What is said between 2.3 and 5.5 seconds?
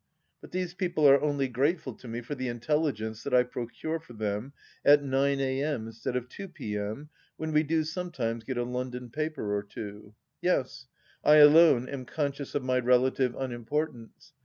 the intelli gence that I procure for them at nine